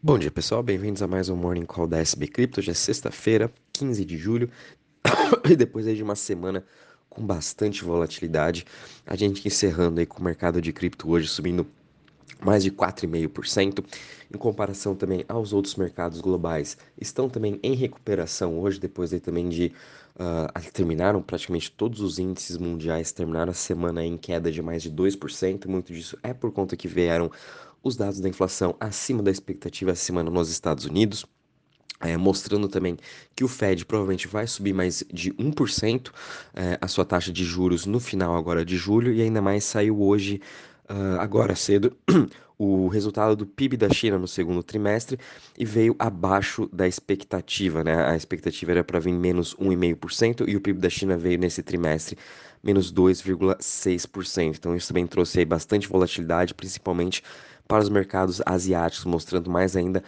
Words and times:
Bom 0.00 0.16
dia, 0.16 0.30
pessoal. 0.30 0.62
Bem-vindos 0.62 1.02
a 1.02 1.08
mais 1.08 1.28
um 1.28 1.34
Morning 1.34 1.64
Call 1.64 1.88
da 1.88 1.98
SB 1.98 2.28
Crypto. 2.28 2.60
Hoje 2.60 2.70
é 2.70 2.74
sexta-feira, 2.74 3.52
15 3.72 4.04
de 4.04 4.16
julho, 4.16 4.48
e 5.50 5.56
depois 5.56 5.88
aí 5.88 5.96
de 5.96 6.04
uma 6.04 6.14
semana 6.14 6.64
com 7.10 7.26
bastante 7.26 7.82
volatilidade, 7.82 8.64
a 9.04 9.16
gente 9.16 9.44
encerrando 9.44 9.98
aí 9.98 10.06
com 10.06 10.20
o 10.20 10.22
mercado 10.22 10.62
de 10.62 10.72
cripto 10.72 11.10
hoje 11.10 11.26
subindo 11.26 11.66
mais 12.40 12.62
de 12.62 12.70
4,5%, 12.70 13.84
em 14.32 14.38
comparação 14.38 14.94
também 14.94 15.24
aos 15.28 15.52
outros 15.52 15.74
mercados 15.74 16.20
globais, 16.20 16.78
estão 17.00 17.28
também 17.28 17.58
em 17.60 17.74
recuperação 17.74 18.60
hoje, 18.60 18.78
depois 18.78 19.12
aí 19.12 19.18
também 19.18 19.48
de 19.48 19.72
uh, 20.14 20.70
terminaram 20.72 21.20
praticamente 21.20 21.72
todos 21.72 22.00
os 22.00 22.20
índices 22.20 22.56
mundiais, 22.56 23.10
terminaram 23.10 23.50
a 23.50 23.54
semana 23.54 24.04
em 24.04 24.16
queda 24.16 24.52
de 24.52 24.62
mais 24.62 24.82
de 24.82 24.92
2%, 24.92 25.66
muito 25.66 25.92
disso 25.92 26.16
é 26.22 26.32
por 26.32 26.52
conta 26.52 26.76
que 26.76 26.86
vieram 26.86 27.28
os 27.82 27.96
dados 27.96 28.20
da 28.20 28.28
inflação 28.28 28.74
acima 28.80 29.22
da 29.22 29.30
expectativa 29.30 29.92
essa 29.92 30.04
semana 30.04 30.30
nos 30.30 30.50
Estados 30.50 30.84
Unidos. 30.84 31.24
É, 32.00 32.16
mostrando 32.16 32.68
também 32.68 32.96
que 33.34 33.42
o 33.42 33.48
Fed 33.48 33.84
provavelmente 33.84 34.28
vai 34.28 34.46
subir 34.46 34.72
mais 34.72 35.02
de 35.12 35.32
1% 35.32 36.12
é, 36.54 36.78
a 36.80 36.86
sua 36.86 37.04
taxa 37.04 37.32
de 37.32 37.44
juros 37.44 37.86
no 37.86 37.98
final 37.98 38.36
agora 38.36 38.64
de 38.64 38.76
julho, 38.76 39.12
e 39.12 39.20
ainda 39.20 39.42
mais 39.42 39.64
saiu 39.64 40.00
hoje, 40.00 40.40
uh, 40.88 41.18
agora 41.18 41.56
cedo, 41.56 41.96
o 42.58 42.88
resultado 42.88 43.36
do 43.36 43.46
PIB 43.46 43.76
da 43.76 43.88
China 43.88 44.18
no 44.18 44.26
segundo 44.26 44.62
trimestre 44.62 45.18
e 45.56 45.64
veio 45.64 45.94
abaixo 45.98 46.68
da 46.72 46.88
expectativa, 46.88 47.84
né? 47.84 48.04
A 48.04 48.16
expectativa 48.16 48.72
era 48.72 48.84
para 48.84 48.98
vir 48.98 49.12
menos 49.12 49.54
1,5% 49.54 50.48
e 50.48 50.56
o 50.56 50.60
PIB 50.60 50.80
da 50.80 50.90
China 50.90 51.16
veio 51.16 51.38
nesse 51.38 51.62
trimestre 51.62 52.18
menos 52.62 52.92
2,6%. 52.92 54.56
Então 54.58 54.74
isso 54.74 54.88
também 54.88 55.06
trouxe 55.06 55.38
aí 55.38 55.44
bastante 55.44 55.86
volatilidade, 55.88 56.52
principalmente 56.52 57.22
para 57.68 57.82
os 57.82 57.90
mercados 57.90 58.40
asiáticos, 58.46 59.04
mostrando 59.04 59.50
mais 59.50 59.76
ainda 59.76 60.02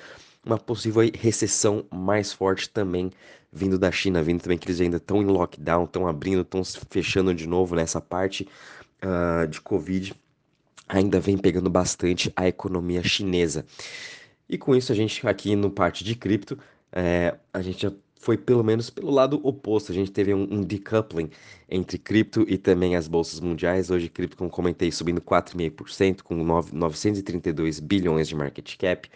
uma 0.44 0.58
possível 0.58 1.02
recessão 1.14 1.84
mais 1.92 2.32
forte 2.32 2.68
também 2.70 3.12
vindo 3.52 3.78
da 3.78 3.90
China, 3.92 4.22
vindo 4.22 4.40
também 4.40 4.56
que 4.56 4.66
eles 4.66 4.80
ainda 4.80 4.96
estão 4.96 5.20
em 5.22 5.26
lockdown, 5.26 5.84
estão 5.84 6.06
abrindo, 6.06 6.42
estão 6.42 6.62
fechando 6.88 7.34
de 7.34 7.46
novo 7.46 7.74
nessa 7.74 8.00
parte 8.00 8.48
uh, 9.02 9.46
de 9.46 9.60
Covid, 9.60 10.14
ainda 10.88 11.20
vem 11.20 11.36
pegando 11.36 11.68
bastante 11.68 12.32
a 12.34 12.48
economia 12.48 13.02
chinesa. 13.02 13.64
E 14.48 14.56
com 14.56 14.74
isso 14.74 14.92
a 14.92 14.94
gente 14.94 15.26
aqui 15.26 15.54
no 15.54 15.70
parte 15.70 16.02
de 16.02 16.14
cripto, 16.14 16.58
é, 16.92 17.36
a 17.52 17.62
gente 17.62 17.86
foi 18.20 18.36
pelo 18.36 18.62
menos 18.62 18.90
pelo 18.90 19.10
lado 19.10 19.40
oposto. 19.42 19.90
A 19.90 19.94
gente 19.94 20.12
teve 20.12 20.32
um, 20.34 20.42
um 20.42 20.62
decoupling 20.62 21.30
entre 21.68 21.98
cripto 21.98 22.44
e 22.46 22.58
também 22.58 22.94
as 22.94 23.08
bolsas 23.08 23.40
mundiais. 23.40 23.90
Hoje, 23.90 24.08
cripto, 24.08 24.36
como 24.36 24.50
comentei, 24.50 24.92
subindo 24.92 25.20
4,5%, 25.20 26.22
com 26.22 26.44
9, 26.44 26.76
932 26.76 27.80
bilhões 27.80 28.28
de 28.28 28.36
market 28.36 28.76
cap. 28.76 29.08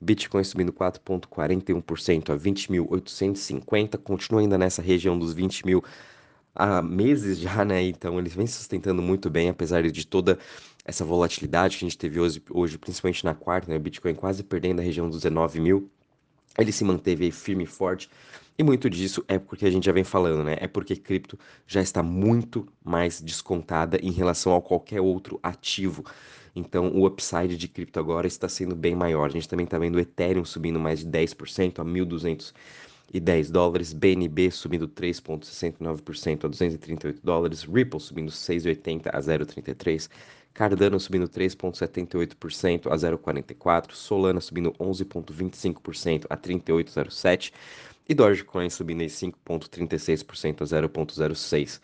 Bitcoin 0.00 0.44
subindo 0.44 0.72
4,41% 0.72 2.30
a 2.30 2.36
20.850, 2.36 3.98
continua 3.98 4.40
ainda 4.42 4.58
nessa 4.58 4.82
região 4.82 5.18
dos 5.18 5.32
20 5.32 5.64
mil 5.64 5.82
há 6.54 6.82
meses 6.82 7.38
já, 7.38 7.64
né? 7.64 7.82
Então 7.82 8.18
ele 8.18 8.28
vem 8.28 8.46
sustentando 8.46 9.02
muito 9.02 9.30
bem, 9.30 9.48
apesar 9.48 9.82
de 9.90 10.06
toda 10.06 10.38
essa 10.84 11.04
volatilidade 11.04 11.78
que 11.78 11.84
a 11.84 11.88
gente 11.88 11.98
teve 11.98 12.20
hoje, 12.20 12.42
hoje 12.50 12.78
principalmente 12.78 13.24
na 13.24 13.34
quarta, 13.34 13.70
né? 13.70 13.78
Bitcoin 13.78 14.14
quase 14.14 14.42
perdendo 14.42 14.80
a 14.80 14.82
região 14.82 15.08
dos 15.08 15.22
19 15.22 15.60
mil. 15.60 15.90
Ele 16.58 16.72
se 16.72 16.84
manteve 16.84 17.30
firme 17.30 17.64
e 17.64 17.66
forte 17.66 18.08
e 18.58 18.62
muito 18.62 18.88
disso 18.88 19.22
é 19.28 19.38
porque 19.38 19.66
a 19.66 19.70
gente 19.70 19.84
já 19.84 19.92
vem 19.92 20.04
falando, 20.04 20.42
né? 20.42 20.56
É 20.58 20.66
porque 20.66 20.96
cripto 20.96 21.38
já 21.66 21.82
está 21.82 22.02
muito 22.02 22.66
mais 22.82 23.20
descontada 23.20 23.98
em 24.02 24.10
relação 24.10 24.56
a 24.56 24.62
qualquer 24.62 25.00
outro 25.00 25.38
ativo. 25.42 26.02
Então, 26.54 26.88
o 26.94 27.06
upside 27.06 27.54
de 27.54 27.68
cripto 27.68 28.00
agora 28.00 28.26
está 28.26 28.48
sendo 28.48 28.74
bem 28.74 28.94
maior. 28.94 29.26
A 29.26 29.32
gente 29.32 29.46
também 29.46 29.64
está 29.64 29.78
vendo 29.78 29.96
o 29.96 30.00
Ethereum 30.00 30.44
subindo 30.44 30.80
mais 30.80 31.00
de 31.00 31.06
10% 31.06 31.80
a 31.80 31.84
1.210 31.84 33.50
dólares, 33.50 33.92
BNB 33.92 34.50
subindo 34.50 34.88
3,69% 34.88 36.46
a 36.46 36.48
238 36.48 37.20
dólares, 37.22 37.62
Ripple 37.62 38.00
subindo 38.00 38.30
6,80 38.30 39.10
a 39.12 39.20
0,33, 39.20 40.08
Cardano 40.56 40.98
subindo 40.98 41.28
3,78% 41.28 42.86
a 42.90 42.96
0,44, 42.96 43.92
Solana 43.92 44.40
subindo 44.40 44.72
11,25% 44.80 46.24
a 46.30 46.36
38,07 46.36 47.52
e 48.08 48.14
Dogecoin 48.14 48.70
subindo 48.70 49.02
em 49.02 49.06
5,36% 49.06 50.62
a 50.62 50.64
0,06%. 50.64 51.78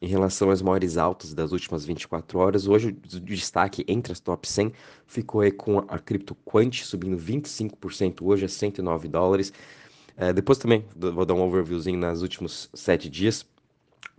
Em 0.00 0.06
relação 0.06 0.50
às 0.50 0.62
maiores 0.62 0.96
altas 0.96 1.34
das 1.34 1.50
últimas 1.50 1.84
24 1.84 2.38
horas, 2.38 2.68
hoje 2.68 2.88
o 2.90 3.18
destaque 3.18 3.84
entre 3.88 4.12
as 4.12 4.20
top 4.20 4.46
100 4.46 4.72
ficou 5.08 5.40
aí 5.40 5.50
com 5.50 5.78
a 5.88 5.98
cripto 5.98 6.36
Quant 6.44 6.84
subindo 6.84 7.16
25% 7.16 8.22
hoje 8.22 8.44
a 8.44 8.48
109 8.48 9.08
dólares. 9.08 9.52
É, 10.16 10.32
depois 10.32 10.58
também 10.58 10.84
vou 10.94 11.26
dar 11.26 11.34
um 11.34 11.42
overviewzinho 11.42 11.98
nas 11.98 12.22
últimos 12.22 12.70
7 12.72 13.10
dias. 13.10 13.44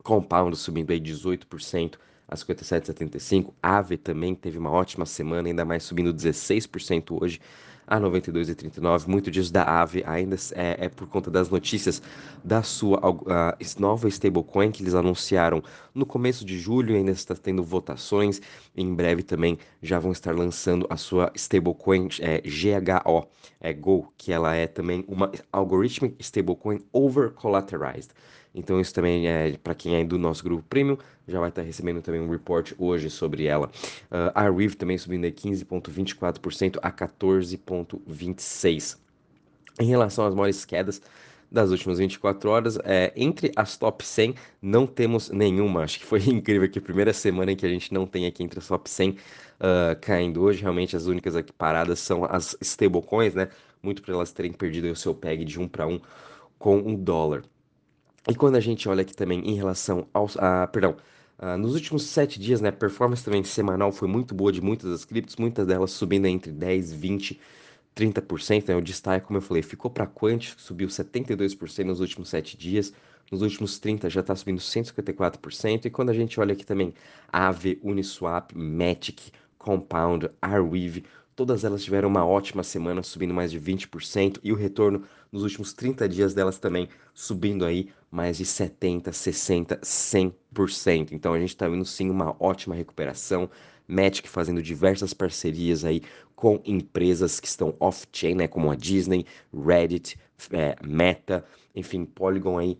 Compound 0.04 0.56
subindo 0.56 0.92
aí 0.92 1.00
18% 1.00 1.96
a 2.28 2.36
57,75. 2.36 3.54
Ave 3.62 3.98
também 3.98 4.36
teve 4.36 4.58
uma 4.58 4.72
ótima 4.72 5.06
semana, 5.06 5.48
ainda 5.48 5.66
mais 5.66 5.84
subindo 5.84 6.14
16% 6.14 7.22
hoje 7.22 7.40
a 7.88 8.00
92,39. 8.00 9.08
Muito 9.08 9.32
disso 9.32 9.52
da 9.52 9.64
Ave 9.64 10.04
ainda 10.06 10.36
é, 10.54 10.86
é, 10.86 10.90
por 10.90 11.08
conta 11.08 11.32
das 11.32 11.50
notícias 11.50 12.02
da 12.44 12.62
sua 12.62 13.00
nova 13.80 14.08
stablecoin 14.10 14.72
que 14.72 14.84
eles 14.84 14.94
anunciaram 14.94 15.64
no 15.96 16.06
começo 16.06 16.44
de 16.44 16.60
julho. 16.60 16.96
Ainda 16.96 17.12
está 17.12 17.34
tendo 17.34 17.64
votações. 17.64 18.42
Em 18.76 18.94
breve 18.94 19.24
também 19.24 19.58
já 19.82 19.98
vão 19.98 20.12
estar 20.12 20.36
lançando 20.36 20.86
a 20.90 20.98
sua 20.98 21.32
stablecoin 21.34 22.10
é, 22.20 22.42
GHO, 22.42 23.28
é 23.60 23.74
Go, 23.74 24.14
que 24.18 24.32
ela 24.34 24.54
é 24.54 24.68
também 24.68 25.06
uma 25.08 25.32
algorithmic 25.52 26.16
stablecoin 26.20 26.84
over 26.92 27.32
collateralized. 27.32 28.12
Então 28.58 28.82
isso 28.82 28.94
também 28.94 29.28
é 29.28 29.56
para 29.58 29.76
quem 29.76 29.96
é 29.96 30.04
do 30.04 30.18
nosso 30.18 30.44
grupo 30.44 30.64
premium, 30.68 30.98
já 31.28 31.40
vai 31.40 31.50
estar 31.50 31.62
recebendo 31.62 32.02
também 32.02 32.20
um 32.20 32.30
report 32.30 32.74
hoje 32.78 33.10
sobre 33.10 33.46
ela. 33.46 33.68
Uh, 34.10 34.32
a 34.34 34.50
RIV 34.50 34.76
também 34.76 34.98
subindo 34.98 35.30
de 35.30 35.32
15,24% 35.32 36.80
a 36.82 36.90
14,26%. 37.86 38.98
Em 39.80 39.86
relação 39.86 40.26
às 40.26 40.34
maiores 40.34 40.66
quedas 40.66 41.02
das 41.52 41.72
últimas 41.72 41.98
24 41.98 42.50
horas, 42.50 42.78
é, 42.84 43.14
entre 43.16 43.52
as 43.56 43.78
top 43.78 44.06
100 44.06 44.36
não 44.62 44.86
temos 44.86 45.30
nenhuma. 45.30 45.84
Acho 45.84 46.00
que 46.00 46.06
foi 46.06 46.20
incrível 46.28 46.70
que 46.70 46.80
a 46.80 46.82
primeira 46.82 47.14
semana 47.14 47.52
em 47.52 47.56
que 47.56 47.66
a 47.66 47.70
gente 47.70 47.94
não 47.94 48.06
tem 48.06 48.26
aqui 48.26 48.44
entre 48.44 48.60
as 48.60 48.68
top 48.68 48.90
100 48.90 49.12
uh, 49.12 49.16
ah, 49.60 49.96
caindo 49.96 50.42
hoje. 50.42 50.62
Realmente 50.62 50.96
as 50.96 51.06
únicas 51.06 51.36
aqui 51.36 51.54
paradas 51.54 52.00
são 52.00 52.26
as 52.26 52.58
stablecoins, 52.62 53.34
né? 53.34 53.50
Muito 53.82 54.02
para 54.02 54.14
elas 54.14 54.32
terem 54.32 54.52
perdido 54.52 54.92
o 54.92 54.96
seu 54.96 55.14
PEG 55.14 55.46
de 55.46 55.60
1 55.60 55.68
para 55.68 55.88
1 55.88 56.00
com 56.58 56.78
um 56.78 56.96
dólar. 56.96 57.44
E 58.30 58.36
quando 58.36 58.58
a 58.58 58.60
gente 58.60 58.90
olha 58.90 59.02
aqui 59.02 59.16
também 59.16 59.40
em 59.48 59.56
relação 59.56 60.08
aos. 60.14 60.36
A, 60.38 60.68
perdão, 60.68 60.98
uh, 61.40 61.58
nos 61.58 61.76
últimos 61.76 62.04
sete 62.04 62.40
dias, 62.40 62.60
né, 62.60 62.70
a 62.70 62.74
performance 62.74 63.24
também 63.24 63.44
semanal 63.44 63.92
foi 63.92 64.08
muito 64.08 64.36
boa 64.36 64.52
de 64.52 64.60
muitas 64.62 64.90
das 64.92 65.06
criptos, 65.06 65.38
muitas 65.38 65.66
delas 65.66 65.92
subindo 65.92 66.26
entre 66.26 66.52
10, 66.52 66.92
20, 66.92 67.40
30%. 67.98 68.68
Né, 68.68 68.76
o 68.76 68.82
destaque, 68.82 69.26
como 69.26 69.38
eu 69.38 69.42
falei, 69.42 69.64
ficou 69.64 69.90
para 69.90 70.06
Quant, 70.06 70.54
subiu 70.58 70.88
72% 70.88 71.84
nos 71.86 72.00
últimos 72.00 72.30
sete 72.30 72.58
dias. 72.58 72.94
Nos 73.32 73.42
últimos 73.42 73.78
30 73.80 74.10
já 74.10 74.22
está 74.22 74.36
subindo 74.36 74.60
154%. 74.60 75.86
E 75.86 75.90
quando 75.90 76.10
a 76.10 76.14
gente 76.14 76.40
olha 76.40 76.54
aqui 76.54 76.66
também, 76.66 76.94
AVE, 77.32 77.80
Uniswap, 77.84 78.54
Matic, 78.56 79.32
Compound, 79.58 80.30
Arweave, 80.42 81.04
Todas 81.38 81.64
elas 81.64 81.84
tiveram 81.84 82.10
uma 82.10 82.26
ótima 82.26 82.64
semana, 82.64 83.04
subindo 83.04 83.32
mais 83.32 83.52
de 83.52 83.62
20%, 83.62 84.40
e 84.44 84.52
o 84.52 84.56
retorno 84.56 85.04
nos 85.32 85.44
últimos 85.44 85.72
30 85.72 86.10
dias 86.10 86.34
delas 86.34 86.58
também 86.58 86.90
subindo 87.14 87.64
aí 87.64 87.92
mais 88.10 88.38
de 88.38 88.46
70, 88.46 89.14
60, 89.14 89.78
100%. 89.78 91.12
Então 91.12 91.36
a 91.36 91.40
gente 91.40 91.50
está 91.50 91.68
vendo 91.70 91.86
sim 91.86 92.10
uma 92.10 92.36
ótima 92.40 92.74
recuperação. 92.74 93.48
Magic 93.88 94.28
fazendo 94.28 94.62
diversas 94.62 95.14
parcerias 95.14 95.86
aí 95.86 96.02
com 96.36 96.62
empresas 96.66 97.40
que 97.40 97.48
estão 97.48 97.76
off-chain, 97.80 98.36
né, 98.36 98.48
como 98.48 98.70
a 98.70 98.76
Disney, 98.76 99.26
Reddit, 99.54 100.20
é, 100.52 100.76
Meta, 100.86 101.44
enfim, 101.76 102.06
Polygon 102.06 102.58
aí 102.58 102.78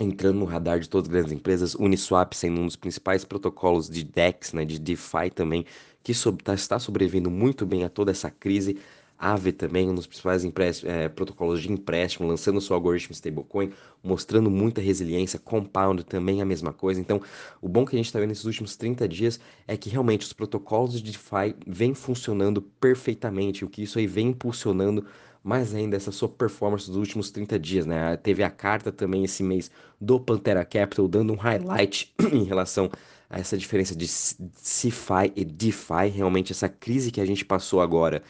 entrando 0.00 0.38
no 0.38 0.44
radar 0.44 0.80
de 0.80 0.88
todas 0.88 1.08
as 1.08 1.12
grandes 1.12 1.32
empresas, 1.32 1.74
Uniswap 1.74 2.32
sendo 2.34 2.60
um 2.60 2.66
dos 2.66 2.76
principais 2.76 3.24
protocolos 3.24 3.88
de 3.88 4.02
DEX, 4.02 4.52
né, 4.52 4.64
de 4.64 4.78
DeFi 4.78 5.30
também, 5.34 5.64
que 6.02 6.12
tá, 6.42 6.54
está 6.54 6.78
sobrevivendo 6.78 7.30
muito 7.30 7.64
bem 7.64 7.84
a 7.84 7.88
toda 7.88 8.10
essa 8.10 8.30
crise. 8.30 8.78
Aave 9.22 9.52
também, 9.52 9.88
um 9.88 9.94
dos 9.94 10.04
principais 10.04 10.44
é, 10.84 11.08
protocolos 11.08 11.62
de 11.62 11.70
empréstimo, 11.70 12.26
lançando 12.26 12.60
seu 12.60 12.74
algoritmo 12.74 13.12
stablecoin, 13.12 13.70
mostrando 14.02 14.50
muita 14.50 14.80
resiliência. 14.80 15.38
Compound 15.38 16.02
também 16.02 16.42
a 16.42 16.44
mesma 16.44 16.72
coisa. 16.72 17.00
Então, 17.00 17.22
o 17.60 17.68
bom 17.68 17.86
que 17.86 17.94
a 17.94 17.98
gente 17.98 18.06
está 18.06 18.18
vendo 18.18 18.30
nesses 18.30 18.44
últimos 18.44 18.74
30 18.74 19.06
dias 19.08 19.38
é 19.68 19.76
que 19.76 19.88
realmente 19.88 20.26
os 20.26 20.32
protocolos 20.32 21.00
de 21.00 21.12
DeFi 21.12 21.54
vêm 21.64 21.94
funcionando 21.94 22.60
perfeitamente, 22.60 23.64
o 23.64 23.68
que 23.68 23.84
isso 23.84 24.00
aí 24.00 24.08
vem 24.08 24.28
impulsionando 24.28 25.06
mais 25.44 25.72
ainda 25.72 25.96
essa 25.96 26.10
sua 26.10 26.28
performance 26.28 26.88
dos 26.88 26.96
últimos 26.96 27.30
30 27.30 27.58
dias, 27.60 27.86
né? 27.86 28.16
Teve 28.16 28.42
a 28.42 28.50
carta 28.50 28.90
também 28.90 29.24
esse 29.24 29.42
mês 29.42 29.70
do 30.00 30.18
Pantera 30.18 30.64
Capital 30.64 31.06
dando 31.06 31.32
um 31.32 31.36
highlight 31.36 32.12
em 32.32 32.42
relação 32.42 32.90
a 33.30 33.38
essa 33.38 33.56
diferença 33.56 33.94
de 33.96 34.06
CeFi 34.06 35.32
e 35.34 35.44
DeFi, 35.44 36.08
realmente 36.12 36.52
essa 36.52 36.68
crise 36.68 37.10
que 37.10 37.20
a 37.20 37.24
gente 37.24 37.44
passou 37.44 37.80
agora 37.80 38.22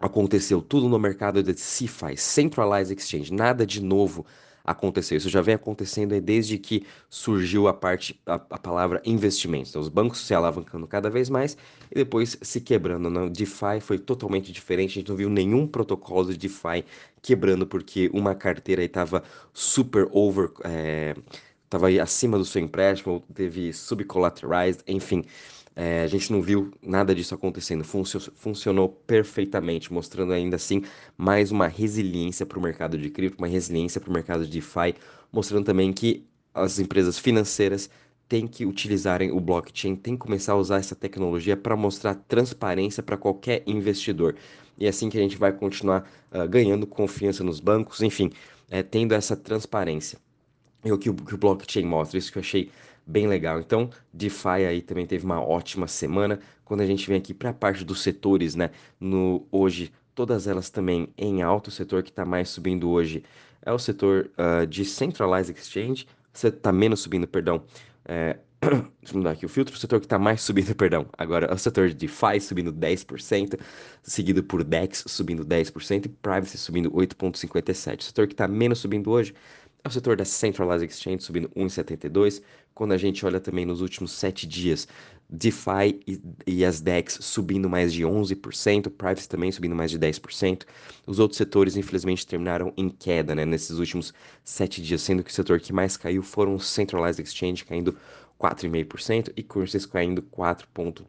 aconteceu 0.00 0.62
tudo 0.62 0.88
no 0.88 0.98
mercado 0.98 1.42
de 1.42 1.54
CeFi, 1.60 2.16
Centralized 2.16 2.96
Exchange, 2.96 3.32
nada 3.32 3.66
de 3.66 3.82
novo 3.82 4.24
aconteceu. 4.64 5.16
Isso 5.16 5.28
já 5.28 5.40
vem 5.40 5.54
acontecendo 5.54 6.18
desde 6.20 6.58
que 6.58 6.86
surgiu 7.08 7.68
a 7.68 7.74
parte, 7.74 8.20
a, 8.26 8.34
a, 8.34 8.58
palavra 8.58 9.00
investimentos. 9.04 9.70
Então, 9.70 9.82
os 9.82 9.88
bancos 9.88 10.26
se 10.26 10.34
alavancando 10.34 10.86
cada 10.86 11.10
vez 11.10 11.28
mais 11.28 11.56
e 11.90 11.94
depois 11.94 12.38
se 12.40 12.60
quebrando. 12.60 13.10
No 13.10 13.28
DeFi 13.28 13.80
foi 13.80 13.98
totalmente 13.98 14.52
diferente. 14.52 14.90
A 14.90 14.94
gente 14.94 15.08
não 15.08 15.16
viu 15.16 15.28
nenhum 15.28 15.66
protocolo 15.66 16.30
de 16.32 16.38
DeFi 16.38 16.84
quebrando 17.22 17.66
porque 17.66 18.10
uma 18.12 18.34
carteira 18.34 18.82
estava 18.82 19.22
super 19.52 20.08
over, 20.12 20.50
estava 21.64 21.92
é, 21.92 22.00
acima 22.00 22.38
do 22.38 22.44
seu 22.44 22.62
empréstimo, 22.62 23.22
teve 23.34 23.72
subcollateralized, 23.72 24.82
enfim. 24.86 25.24
É, 25.82 26.02
a 26.02 26.06
gente 26.06 26.30
não 26.30 26.42
viu 26.42 26.70
nada 26.82 27.14
disso 27.14 27.34
acontecendo, 27.34 27.82
funcionou 28.34 28.86
perfeitamente, 28.86 29.90
mostrando 29.90 30.30
ainda 30.30 30.56
assim 30.56 30.82
mais 31.16 31.50
uma 31.50 31.68
resiliência 31.68 32.44
para 32.44 32.58
o 32.58 32.62
mercado 32.62 32.98
de 32.98 33.08
cripto, 33.08 33.38
uma 33.38 33.46
resiliência 33.48 33.98
para 33.98 34.10
o 34.10 34.12
mercado 34.12 34.44
de 34.44 34.52
DeFi, 34.52 34.94
mostrando 35.32 35.64
também 35.64 35.90
que 35.90 36.26
as 36.52 36.78
empresas 36.78 37.18
financeiras 37.18 37.88
têm 38.28 38.46
que 38.46 38.66
utilizarem 38.66 39.32
o 39.32 39.40
blockchain, 39.40 39.96
têm 39.96 40.16
que 40.16 40.20
começar 40.20 40.52
a 40.52 40.56
usar 40.56 40.76
essa 40.76 40.94
tecnologia 40.94 41.56
para 41.56 41.74
mostrar 41.74 42.14
transparência 42.14 43.02
para 43.02 43.16
qualquer 43.16 43.62
investidor. 43.66 44.36
E 44.76 44.84
é 44.84 44.90
assim 44.90 45.08
que 45.08 45.16
a 45.16 45.22
gente 45.22 45.38
vai 45.38 45.50
continuar 45.50 46.06
uh, 46.30 46.46
ganhando 46.46 46.86
confiança 46.86 47.42
nos 47.42 47.58
bancos, 47.58 48.02
enfim, 48.02 48.30
é, 48.70 48.82
tendo 48.82 49.14
essa 49.14 49.34
transparência. 49.34 50.18
Que 50.82 50.92
o, 50.92 51.14
que 51.14 51.34
o 51.34 51.38
blockchain 51.38 51.86
mostra, 51.86 52.18
isso 52.18 52.30
que 52.30 52.36
eu 52.36 52.42
achei 52.42 52.70
bem 53.06 53.26
legal. 53.26 53.60
Então, 53.60 53.90
DeFi 54.12 54.64
aí 54.66 54.82
também 54.82 55.06
teve 55.06 55.24
uma 55.24 55.40
ótima 55.40 55.86
semana. 55.86 56.38
Quando 56.64 56.80
a 56.80 56.86
gente 56.86 57.06
vem 57.08 57.18
aqui 57.18 57.34
para 57.34 57.50
a 57.50 57.54
parte 57.54 57.84
dos 57.84 58.02
setores, 58.02 58.54
né? 58.54 58.70
No 58.98 59.46
hoje, 59.50 59.92
todas 60.14 60.46
elas 60.46 60.70
também 60.70 61.08
em 61.16 61.42
alto. 61.42 61.68
O 61.68 61.70
setor 61.70 62.02
que 62.02 62.10
está 62.10 62.24
mais 62.24 62.48
subindo 62.48 62.90
hoje 62.90 63.24
é 63.62 63.72
o 63.72 63.78
setor 63.78 64.30
uh, 64.38 64.66
de 64.66 64.84
Centralized 64.84 65.56
Exchange. 65.56 66.06
Você 66.32 66.48
está 66.48 66.72
menos 66.72 67.00
subindo, 67.00 67.26
perdão. 67.26 67.62
É... 68.04 68.38
Deixa 68.60 69.14
eu 69.14 69.18
mudar 69.18 69.30
aqui 69.30 69.46
o 69.46 69.48
filtro. 69.48 69.74
O 69.74 69.78
setor 69.78 70.00
que 70.00 70.06
está 70.06 70.18
mais 70.18 70.42
subindo, 70.42 70.74
perdão. 70.76 71.06
Agora 71.16 71.46
é 71.46 71.54
o 71.54 71.58
setor 71.58 71.88
de 71.88 71.94
DeFi 71.94 72.40
subindo 72.40 72.72
10%, 72.72 73.58
seguido 74.02 74.44
por 74.44 74.62
DEX 74.62 75.04
subindo 75.06 75.44
10% 75.44 76.06
e 76.06 76.08
Privacy 76.08 76.58
subindo 76.58 76.90
8,57%. 76.90 78.00
O 78.00 78.02
setor 78.02 78.26
que 78.26 78.34
está 78.34 78.46
menos 78.46 78.78
subindo 78.78 79.10
hoje 79.10 79.34
é 79.82 79.88
o 79.88 79.90
setor 79.90 80.16
da 80.16 80.24
Centralized 80.24 80.88
Exchange 80.88 81.22
subindo 81.22 81.48
1,72. 81.56 82.42
Quando 82.74 82.92
a 82.92 82.96
gente 82.96 83.24
olha 83.26 83.40
também 83.40 83.66
nos 83.66 83.80
últimos 83.80 84.12
sete 84.12 84.46
dias, 84.46 84.88
DeFi 85.28 86.00
e, 86.06 86.20
e, 86.46 86.64
as 86.64 86.80
DEX 86.80 87.18
subindo 87.20 87.68
mais 87.68 87.92
de 87.92 88.02
11%, 88.02 88.90
Privacy 88.90 89.28
também 89.28 89.52
subindo 89.52 89.76
mais 89.76 89.90
de 89.90 89.98
10%. 89.98 90.64
Os 91.06 91.20
outros 91.20 91.38
setores, 91.38 91.76
infelizmente, 91.76 92.26
terminaram 92.26 92.72
em 92.76 92.88
queda 92.88 93.34
né, 93.34 93.44
nesses 93.44 93.78
últimos 93.78 94.12
sete 94.42 94.82
dias, 94.82 95.02
sendo 95.02 95.22
que 95.22 95.30
o 95.30 95.32
setor 95.32 95.60
que 95.60 95.72
mais 95.72 95.96
caiu 95.96 96.22
foram 96.22 96.56
o 96.56 96.60
Centralized 96.60 97.22
Exchange, 97.22 97.64
caindo 97.64 97.96
4,5% 98.40 99.32
e 99.36 99.42
Currencies 99.42 99.86
caindo 99.86 100.22
4,5%. 100.22 101.04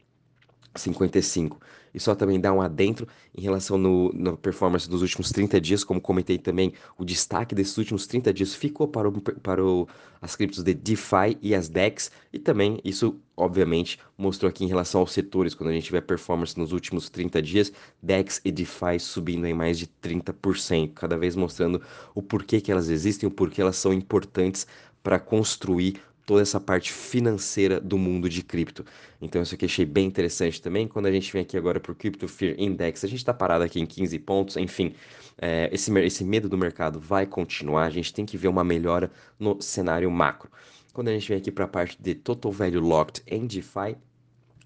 55. 0.75 1.59
E 1.93 1.99
só 1.99 2.15
também 2.15 2.39
dar 2.39 2.53
um 2.53 2.61
adentro 2.61 3.07
em 3.35 3.41
relação 3.41 3.77
no, 3.77 4.11
na 4.13 4.37
performance 4.37 4.89
dos 4.89 5.01
últimos 5.01 5.29
30 5.29 5.59
dias, 5.59 5.83
como 5.83 5.99
comentei 5.99 6.37
também, 6.37 6.73
o 6.97 7.03
destaque 7.03 7.53
desses 7.53 7.77
últimos 7.77 8.07
30 8.07 8.33
dias 8.33 8.55
ficou 8.55 8.87
para, 8.87 9.09
o, 9.09 9.21
para 9.21 9.63
o, 9.63 9.87
as 10.21 10.35
criptos 10.35 10.63
de 10.63 10.73
DeFi 10.73 11.37
e 11.41 11.53
as 11.53 11.67
DEX, 11.67 12.09
e 12.31 12.39
também 12.39 12.79
isso, 12.83 13.19
obviamente, 13.35 13.99
mostrou 14.17 14.49
aqui 14.49 14.63
em 14.63 14.67
relação 14.67 15.01
aos 15.01 15.11
setores, 15.11 15.53
quando 15.53 15.69
a 15.69 15.73
gente 15.73 15.91
vê 15.91 16.01
performance 16.01 16.57
nos 16.57 16.71
últimos 16.71 17.09
30 17.09 17.41
dias, 17.41 17.73
DEX 18.01 18.39
e 18.45 18.51
DeFi 18.51 18.99
subindo 18.99 19.45
em 19.45 19.53
mais 19.53 19.77
de 19.77 19.87
30%, 19.87 20.93
cada 20.93 21.17
vez 21.17 21.35
mostrando 21.35 21.81
o 22.15 22.21
porquê 22.21 22.61
que 22.61 22.71
elas 22.71 22.89
existem, 22.89 23.27
o 23.27 23.31
porquê 23.31 23.61
elas 23.61 23.75
são 23.75 23.91
importantes 23.91 24.65
para 25.03 25.19
construir 25.19 25.99
toda 26.31 26.43
essa 26.43 26.61
parte 26.61 26.93
financeira 26.93 27.77
do 27.77 27.97
mundo 27.97 28.29
de 28.29 28.41
cripto. 28.41 28.85
Então 29.21 29.41
isso 29.41 29.53
aqui 29.53 29.65
achei 29.65 29.83
bem 29.83 30.05
interessante 30.05 30.61
também. 30.61 30.87
Quando 30.87 31.07
a 31.07 31.11
gente 31.11 31.29
vem 31.33 31.41
aqui 31.41 31.57
agora 31.57 31.77
para 31.77 31.91
o 31.91 31.95
Crypto 31.95 32.25
Fear 32.25 32.55
Index, 32.57 33.03
a 33.03 33.07
gente 33.09 33.19
está 33.19 33.33
parado 33.33 33.65
aqui 33.65 33.81
em 33.81 33.85
15 33.85 34.17
pontos, 34.19 34.55
enfim, 34.55 34.93
é, 35.37 35.69
esse, 35.73 35.91
esse 35.99 36.23
medo 36.23 36.47
do 36.47 36.57
mercado 36.57 37.01
vai 37.01 37.25
continuar, 37.25 37.83
a 37.83 37.89
gente 37.89 38.13
tem 38.13 38.25
que 38.25 38.37
ver 38.37 38.47
uma 38.47 38.63
melhora 38.63 39.11
no 39.37 39.61
cenário 39.61 40.09
macro. 40.09 40.49
Quando 40.93 41.09
a 41.09 41.11
gente 41.11 41.27
vem 41.27 41.37
aqui 41.37 41.51
para 41.51 41.65
a 41.65 41.67
parte 41.67 42.01
de 42.01 42.15
Total 42.15 42.49
Value 42.49 42.79
Locked 42.79 43.23
em 43.27 43.45
DeFi, 43.45 43.97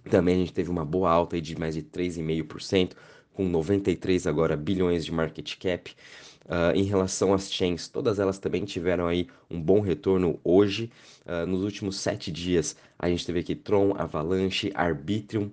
também 0.07 0.35
a 0.35 0.37
gente 0.37 0.53
teve 0.53 0.69
uma 0.69 0.85
boa 0.85 1.09
alta 1.09 1.41
de 1.41 1.57
mais 1.57 1.73
de 1.73 1.81
3,5%, 1.81 2.91
com 3.33 3.49
93 3.49 4.27
agora 4.27 4.55
bilhões 4.55 5.03
de 5.03 5.11
market 5.11 5.57
cap. 5.57 5.95
Uh, 6.45 6.75
em 6.75 6.83
relação 6.83 7.33
às 7.33 7.51
chains, 7.51 7.87
todas 7.87 8.19
elas 8.19 8.37
também 8.37 8.63
tiveram 8.65 9.07
aí 9.07 9.27
um 9.49 9.59
bom 9.59 9.79
retorno 9.79 10.39
hoje. 10.43 10.91
Uh, 11.25 11.43
nos 11.47 11.63
últimos 11.63 11.99
sete 11.99 12.31
dias, 12.31 12.75
a 12.99 13.09
gente 13.09 13.25
teve 13.25 13.39
aqui 13.39 13.55
Tron, 13.55 13.95
Avalanche, 13.97 14.71
Arbitrium, 14.75 15.49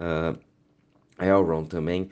uh, 0.00 0.38
Elrond 1.20 1.68
também 1.68 2.10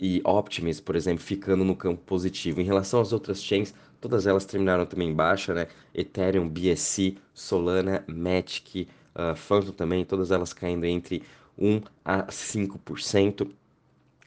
e 0.00 0.20
Optimus, 0.24 0.80
por 0.80 0.96
exemplo, 0.96 1.22
ficando 1.22 1.64
no 1.64 1.76
campo 1.76 2.02
positivo. 2.04 2.60
Em 2.60 2.64
relação 2.64 3.00
às 3.00 3.12
outras 3.12 3.40
chains, 3.40 3.72
todas 4.00 4.26
elas 4.26 4.44
terminaram 4.44 4.84
também 4.84 5.10
em 5.10 5.14
baixa, 5.14 5.54
né? 5.54 5.68
Ethereum, 5.94 6.48
BSC, 6.48 7.16
Solana, 7.32 8.02
Matic, 8.08 8.88
Phantom 9.36 9.70
também, 9.70 10.04
todas 10.04 10.32
elas 10.32 10.52
caindo 10.52 10.84
entre 10.86 11.22
1 11.56 11.82
a 12.04 12.24
5%. 12.24 13.48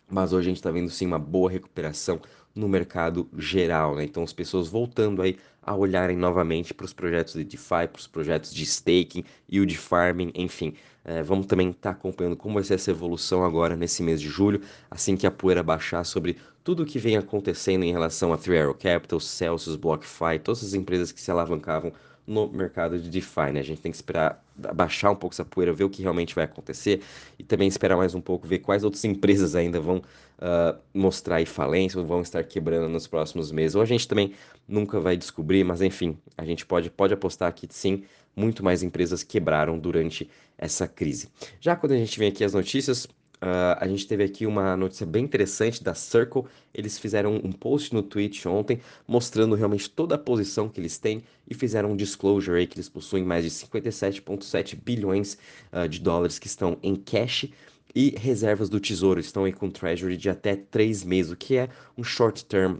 Mas 0.10 0.32
hoje 0.32 0.46
a 0.46 0.50
gente 0.50 0.60
está 0.60 0.72
vendo 0.72 0.90
sim 0.90 1.06
uma 1.06 1.20
boa 1.20 1.52
recuperação 1.52 2.22
no 2.56 2.68
mercado 2.68 3.28
geral, 3.38 3.96
né? 3.96 4.04
Então 4.04 4.24
as 4.24 4.34
pessoas 4.34 4.68
voltando 4.68 5.22
aí 5.22 5.38
a 5.62 5.76
olharem 5.76 6.18
novamente 6.18 6.74
para 6.74 6.86
os 6.86 6.94
projetos 6.94 7.34
de 7.34 7.44
DeFi, 7.44 7.88
para 7.88 8.00
os 8.00 8.08
projetos 8.08 8.54
de 8.54 8.64
staking 8.64 9.24
e 9.50 9.60
o 9.60 9.66
de 9.66 9.78
farming, 9.78 10.32
enfim. 10.36 10.74
É, 11.06 11.22
vamos 11.22 11.48
também 11.48 11.70
estar 11.70 11.92
tá 11.94 11.98
acompanhando 11.98 12.38
como 12.38 12.56
vai 12.56 12.64
ser 12.64 12.76
essa 12.76 12.92
evolução 12.92 13.44
agora 13.44 13.76
nesse 13.76 14.02
mês 14.02 14.22
de 14.22 14.30
julho, 14.30 14.62
assim 14.90 15.18
que 15.18 15.28
a 15.28 15.32
poeira 15.32 15.62
baixar 15.62 16.04
sobre 16.06 16.38
tudo 16.64 16.84
o 16.84 16.86
que 16.86 16.98
vem 16.98 17.18
acontecendo 17.18 17.84
em 17.84 17.92
relação 17.92 18.32
a 18.32 18.38
Three 18.38 18.58
Arrow 18.58 18.74
Capital, 18.74 19.20
Celsius, 19.20 19.76
BlockFi, 19.76 20.40
todas 20.42 20.64
as 20.64 20.74
empresas 20.74 21.12
que 21.12 21.20
se 21.20 21.30
alavancavam 21.30 21.92
no 22.26 22.48
mercado 22.48 22.98
de 22.98 23.10
DeFi, 23.10 23.52
né? 23.52 23.60
A 23.60 23.64
gente 23.64 23.82
tem 23.82 23.92
que 23.92 23.98
esperar 23.98 24.44
baixar 24.74 25.12
um 25.12 25.16
pouco 25.16 25.34
essa 25.34 25.44
poeira, 25.44 25.74
ver 25.74 25.84
o 25.84 25.90
que 25.90 26.02
realmente 26.02 26.36
vai 26.36 26.46
acontecer 26.46 27.02
e 27.38 27.44
também 27.44 27.68
esperar 27.68 27.98
mais 27.98 28.14
um 28.16 28.22
pouco, 28.22 28.48
ver 28.48 28.60
quais 28.60 28.84
outras 28.84 29.04
empresas 29.04 29.56
ainda 29.56 29.80
vão 29.80 29.98
uh, 29.98 30.80
mostrar 30.94 31.38
aí 31.38 31.46
falência 31.46 32.00
ou 32.00 32.06
vão 32.06 32.22
estar 32.22 32.44
quebrando 32.44 32.88
nos 32.88 33.08
próximos 33.08 33.52
meses. 33.52 33.76
Ou 33.76 33.82
a 33.82 33.86
gente 33.86 34.08
também 34.08 34.34
nunca 34.68 35.00
vai 35.00 35.18
descobrir, 35.18 35.64
mas 35.64 35.82
enfim, 35.82 36.18
a 36.38 36.46
gente 36.46 36.66
pode, 36.66 36.90
pode 36.90 37.14
apostar 37.14 37.52
que 37.54 37.68
sim, 37.70 38.04
muito 38.36 38.64
mais 38.64 38.84
empresas 38.84 39.24
quebraram 39.24 39.78
durante 39.78 40.30
essa 40.58 40.88
crise. 40.88 41.30
Já 41.60 41.76
quando 41.76 41.94
a 41.94 41.98
gente 41.98 42.18
vem 42.18 42.30
aqui 42.30 42.44
as 42.44 42.54
notícias, 42.54 43.08
Uh, 43.44 43.76
a 43.78 43.86
gente 43.90 44.08
teve 44.08 44.24
aqui 44.24 44.46
uma 44.46 44.78
notícia 44.78 45.06
bem 45.06 45.26
interessante 45.26 45.84
da 45.84 45.94
Circle. 45.94 46.46
Eles 46.74 46.98
fizeram 46.98 47.36
um 47.44 47.52
post 47.52 47.94
no 47.94 48.02
Twitch 48.02 48.46
ontem 48.46 48.80
mostrando 49.06 49.54
realmente 49.54 49.90
toda 49.90 50.16
a 50.16 50.18
posição 50.18 50.70
que 50.70 50.80
eles 50.80 50.98
têm 50.98 51.22
e 51.46 51.54
fizeram 51.54 51.92
um 51.92 51.96
disclosure 51.96 52.58
aí 52.58 52.66
que 52.66 52.78
eles 52.78 52.88
possuem 52.88 53.26
mais 53.26 53.44
de 53.44 53.52
57,7 53.52 54.82
bilhões 54.82 55.38
uh, 55.74 55.90
de 55.90 56.00
dólares 56.00 56.40
que 56.40 56.48
estão 56.48 56.78
em 56.82 56.96
cash 56.96 57.50
e 57.94 58.16
reservas 58.18 58.70
do 58.70 58.80
tesouro 58.80 59.20
estão 59.20 59.44
aí 59.44 59.52
com 59.52 59.70
treasury 59.70 60.16
de 60.16 60.30
até 60.30 60.56
3 60.56 61.04
meses, 61.04 61.34
o 61.34 61.36
que 61.36 61.58
é 61.58 61.68
um 61.98 62.04
short 62.04 62.46
term 62.46 62.78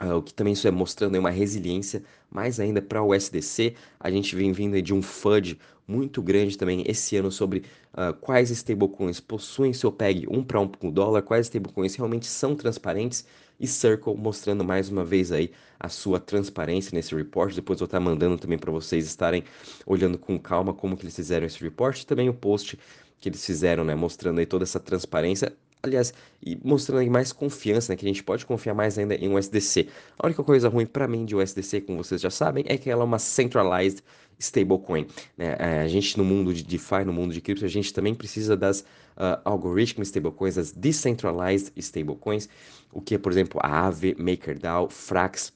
Uh, 0.00 0.14
o 0.14 0.22
que 0.22 0.32
também 0.32 0.52
isso 0.52 0.68
é 0.68 0.70
mostrando 0.70 1.18
uma 1.18 1.30
resiliência 1.30 2.04
mais 2.30 2.60
ainda 2.60 2.80
para 2.80 3.02
o 3.02 3.12
USDC. 3.12 3.74
A 3.98 4.08
gente 4.12 4.36
vem 4.36 4.52
vindo 4.52 4.80
de 4.80 4.94
um 4.94 5.02
FUD 5.02 5.58
muito 5.88 6.22
grande 6.22 6.58
também 6.58 6.84
esse 6.86 7.16
ano 7.16 7.32
sobre 7.32 7.64
uh, 7.94 8.12
quais 8.20 8.50
stablecoins 8.50 9.18
possuem 9.18 9.72
seu 9.72 9.90
PEG 9.90 10.26
1 10.28 10.44
para 10.44 10.60
1 10.60 10.68
com 10.68 10.90
dólar, 10.90 11.22
quais 11.22 11.46
stablecoins 11.46 11.94
realmente 11.94 12.26
são 12.26 12.54
transparentes 12.54 13.24
e 13.58 13.66
Circle 13.66 14.14
mostrando 14.14 14.62
mais 14.62 14.88
uma 14.88 15.04
vez 15.04 15.32
aí 15.32 15.50
a 15.80 15.88
sua 15.88 16.20
transparência 16.20 16.94
nesse 16.94 17.14
report. 17.14 17.54
Depois 17.54 17.78
vou 17.78 17.86
estar 17.86 17.98
mandando 17.98 18.36
também 18.38 18.58
para 18.58 18.70
vocês 18.70 19.06
estarem 19.06 19.42
olhando 19.86 20.18
com 20.18 20.38
calma 20.38 20.74
como 20.74 20.96
que 20.96 21.04
eles 21.04 21.16
fizeram 21.16 21.46
esse 21.46 21.60
report 21.60 22.02
e 22.02 22.06
também 22.06 22.28
o 22.28 22.34
post 22.34 22.78
que 23.18 23.28
eles 23.28 23.44
fizeram, 23.44 23.82
né, 23.82 23.94
mostrando 23.96 24.38
aí 24.38 24.46
toda 24.46 24.62
essa 24.62 24.78
transparência 24.78 25.52
aliás, 25.82 26.12
e 26.42 26.58
mostrando 26.62 27.08
mais 27.10 27.32
confiança, 27.32 27.92
né, 27.92 27.96
que 27.96 28.04
a 28.04 28.08
gente 28.08 28.22
pode 28.22 28.44
confiar 28.46 28.74
mais 28.74 28.98
ainda 28.98 29.14
em 29.14 29.34
USDC. 29.34 29.88
A 30.18 30.26
única 30.26 30.42
coisa 30.42 30.68
ruim 30.68 30.86
para 30.86 31.06
mim 31.08 31.24
de 31.24 31.36
USDC, 31.36 31.82
como 31.82 32.02
vocês 32.02 32.20
já 32.20 32.30
sabem, 32.30 32.64
é 32.68 32.76
que 32.76 32.90
ela 32.90 33.02
é 33.02 33.04
uma 33.04 33.18
centralized 33.18 34.02
stablecoin. 34.38 35.06
Né? 35.36 35.56
É, 35.58 35.80
a 35.80 35.88
gente 35.88 36.16
no 36.16 36.24
mundo 36.24 36.54
de 36.54 36.62
DeFi, 36.62 37.04
no 37.04 37.12
mundo 37.12 37.32
de 37.32 37.40
cripto, 37.40 37.64
a 37.64 37.68
gente 37.68 37.92
também 37.92 38.14
precisa 38.14 38.56
das 38.56 38.84
uh, 39.16 40.02
stablecoins, 40.02 40.56
as 40.56 40.72
decentralized 40.72 41.72
stablecoins, 41.76 42.48
o 42.92 43.00
que 43.00 43.16
é, 43.16 43.18
por 43.18 43.32
exemplo, 43.32 43.60
a 43.62 43.68
Aave, 43.68 44.14
MakerDAO, 44.18 44.88
Frax, 44.88 45.52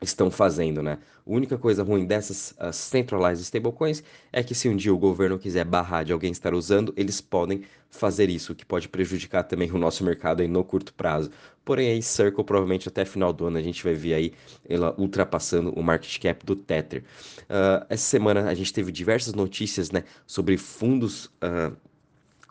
estão 0.00 0.30
fazendo, 0.30 0.82
né? 0.82 0.98
A 1.26 1.30
única 1.30 1.56
coisa 1.56 1.82
ruim 1.82 2.04
dessas 2.04 2.54
centralized 2.72 3.44
stablecoins 3.44 4.02
é 4.32 4.42
que 4.42 4.54
se 4.54 4.68
um 4.68 4.76
dia 4.76 4.92
o 4.92 4.98
governo 4.98 5.38
quiser 5.38 5.64
barrar 5.64 6.04
de 6.04 6.12
alguém 6.12 6.30
estar 6.30 6.52
usando, 6.52 6.92
eles 6.96 7.20
podem 7.20 7.62
fazer 7.88 8.28
isso, 8.28 8.52
o 8.52 8.54
que 8.54 8.66
pode 8.66 8.88
prejudicar 8.88 9.44
também 9.44 9.70
o 9.70 9.78
nosso 9.78 10.04
mercado 10.04 10.42
aí 10.42 10.48
no 10.48 10.64
curto 10.64 10.92
prazo. 10.92 11.30
Porém, 11.64 11.90
aí 11.90 12.02
Circle 12.02 12.44
provavelmente 12.44 12.88
até 12.88 13.04
final 13.04 13.32
do 13.32 13.46
ano 13.46 13.56
a 13.56 13.62
gente 13.62 13.82
vai 13.82 13.94
ver 13.94 14.14
aí 14.14 14.32
ela 14.68 14.94
ultrapassando 14.98 15.70
o 15.70 15.82
market 15.82 16.18
cap 16.20 16.44
do 16.44 16.54
Tether. 16.54 17.04
Uh, 17.42 17.86
essa 17.88 18.04
semana 18.04 18.48
a 18.48 18.54
gente 18.54 18.72
teve 18.72 18.92
diversas 18.92 19.32
notícias, 19.32 19.90
né, 19.90 20.04
sobre 20.26 20.58
fundos 20.58 21.26
uh, 21.26 21.74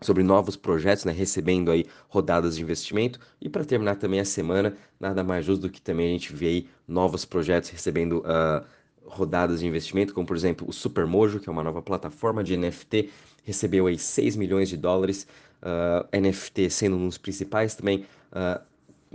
sobre 0.05 0.23
novos 0.23 0.55
projetos, 0.55 1.05
né, 1.05 1.11
recebendo 1.11 1.71
aí 1.71 1.85
rodadas 2.07 2.55
de 2.55 2.61
investimento. 2.61 3.19
E 3.41 3.49
para 3.49 3.63
terminar 3.63 3.95
também 3.95 4.19
a 4.19 4.25
semana, 4.25 4.75
nada 4.99 5.23
mais 5.23 5.45
justo 5.45 5.63
do 5.63 5.69
que 5.69 5.81
também 5.81 6.07
a 6.07 6.11
gente 6.11 6.33
vê 6.33 6.47
aí 6.47 6.67
novos 6.87 7.25
projetos 7.25 7.69
recebendo 7.69 8.19
uh, 8.19 8.65
rodadas 9.05 9.59
de 9.59 9.67
investimento, 9.67 10.13
como 10.13 10.25
por 10.25 10.35
exemplo 10.35 10.67
o 10.67 10.73
Supermojo, 10.73 11.39
que 11.39 11.49
é 11.49 11.51
uma 11.51 11.63
nova 11.63 11.81
plataforma 11.81 12.43
de 12.43 12.57
NFT, 12.57 13.09
recebeu 13.43 13.87
aí 13.87 13.97
6 13.97 14.35
milhões 14.35 14.69
de 14.69 14.77
dólares, 14.77 15.27
uh, 15.61 16.07
ah, 16.11 16.19
NFT 16.19 16.69
sendo 16.69 16.95
um 16.95 17.07
dos 17.07 17.17
principais 17.17 17.75
também 17.75 18.05
uh, 18.31 18.61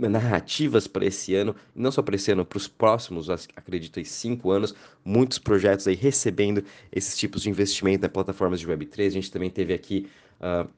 narrativas 0.07 0.87
para 0.87 1.05
esse 1.05 1.35
ano, 1.35 1.55
não 1.75 1.91
só 1.91 2.01
para 2.01 2.15
esse 2.15 2.31
ano, 2.31 2.45
para 2.45 2.57
os 2.57 2.67
próximos, 2.67 3.29
acredito, 3.29 4.03
cinco 4.05 4.51
anos, 4.51 4.73
muitos 5.03 5.37
projetos 5.39 5.87
aí 5.87 5.95
recebendo 5.95 6.63
esses 6.91 7.17
tipos 7.17 7.41
de 7.41 7.49
investimento 7.49 8.03
na 8.03 8.09
plataformas 8.09 8.59
de 8.59 8.67
Web3. 8.67 9.07
A 9.07 9.09
gente 9.09 9.31
também 9.31 9.49
teve 9.49 9.73
aqui 9.73 10.07
uh, 10.39 10.69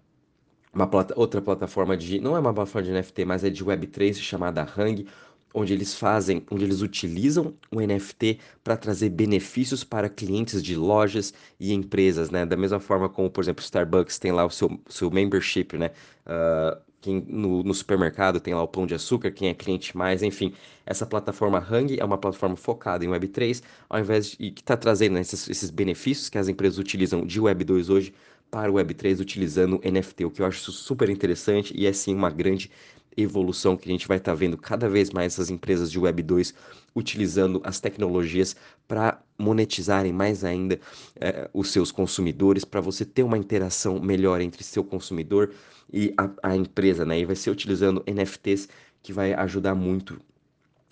uma 0.73 0.87
plata 0.87 1.13
outra 1.17 1.41
plataforma 1.41 1.97
de. 1.97 2.19
Não 2.19 2.35
é 2.35 2.39
uma 2.39 2.53
plataforma 2.53 2.87
de 2.87 2.93
NFT, 2.93 3.25
mas 3.25 3.43
é 3.43 3.49
de 3.49 3.63
Web3 3.63 4.15
chamada 4.15 4.61
Hang, 4.77 5.05
onde 5.53 5.73
eles 5.73 5.93
fazem, 5.95 6.45
onde 6.49 6.63
eles 6.63 6.81
utilizam 6.81 7.53
o 7.71 7.81
NFT 7.81 8.39
para 8.63 8.77
trazer 8.77 9.09
benefícios 9.09 9.83
para 9.83 10.09
clientes 10.09 10.63
de 10.63 10.75
lojas 10.75 11.33
e 11.59 11.73
empresas, 11.73 12.29
né? 12.29 12.45
Da 12.45 12.55
mesma 12.55 12.79
forma 12.79 13.09
como, 13.09 13.29
por 13.29 13.43
exemplo, 13.43 13.63
Starbucks 13.63 14.17
tem 14.17 14.31
lá 14.31 14.45
o 14.45 14.49
seu, 14.49 14.79
seu 14.87 15.11
membership, 15.11 15.77
né? 15.77 15.91
Uh, 16.25 16.79
quem 17.01 17.19
no, 17.27 17.63
no, 17.63 17.73
supermercado 17.73 18.39
tem 18.39 18.53
lá 18.53 18.61
o 18.61 18.67
pão 18.67 18.85
de 18.85 18.93
açúcar, 18.93 19.31
quem 19.31 19.49
é 19.49 19.53
cliente 19.53 19.97
mais, 19.97 20.21
enfim. 20.21 20.53
Essa 20.85 21.05
plataforma 21.05 21.57
Hang 21.57 21.99
é 21.99 22.05
uma 22.05 22.17
plataforma 22.17 22.55
focada 22.55 23.03
em 23.03 23.09
Web3, 23.09 23.63
ao 23.89 23.99
invés 23.99 24.31
de 24.31 24.51
que 24.51 24.61
está 24.61 24.77
trazendo 24.77 25.17
esses, 25.17 25.49
esses 25.49 25.71
benefícios 25.71 26.29
que 26.29 26.37
as 26.37 26.47
empresas 26.47 26.77
utilizam 26.77 27.25
de 27.25 27.41
Web2 27.41 27.89
hoje 27.89 28.13
para 28.51 28.69
o 28.69 28.75
Web3 28.75 29.21
utilizando 29.21 29.79
NFT, 29.83 30.25
o 30.25 30.29
que 30.29 30.41
eu 30.41 30.45
acho 30.45 30.71
super 30.71 31.09
interessante 31.09 31.73
e 31.75 31.87
é 31.87 31.93
sim 31.93 32.13
uma 32.13 32.29
grande 32.29 32.69
evolução 33.15 33.75
que 33.75 33.89
a 33.89 33.91
gente 33.91 34.07
vai 34.07 34.17
estar 34.17 34.31
tá 34.31 34.35
vendo 34.35 34.57
cada 34.57 34.87
vez 34.87 35.09
mais 35.09 35.33
essas 35.33 35.49
empresas 35.49 35.91
de 35.91 35.99
Web2 35.99 36.53
utilizando 36.95 37.61
as 37.63 37.79
tecnologias 37.79 38.55
para 38.87 39.21
monetizarem 39.37 40.13
mais 40.13 40.43
ainda 40.43 40.79
é, 41.19 41.49
os 41.53 41.71
seus 41.71 41.91
consumidores, 41.91 42.65
para 42.65 42.81
você 42.81 43.05
ter 43.05 43.23
uma 43.23 43.37
interação 43.37 43.99
melhor 43.99 44.41
entre 44.41 44.63
seu 44.63 44.83
consumidor 44.83 45.51
e 45.91 46.13
a, 46.17 46.29
a 46.51 46.55
empresa, 46.55 47.05
né? 47.05 47.19
E 47.19 47.25
vai 47.25 47.35
ser 47.35 47.49
utilizando 47.49 48.03
NFTs 48.05 48.67
que 49.01 49.11
vai 49.11 49.33
ajudar 49.33 49.75
muito 49.75 50.19